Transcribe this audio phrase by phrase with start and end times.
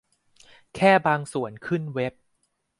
[0.75, 2.13] แค่บางส่วนขึ้นเว็บ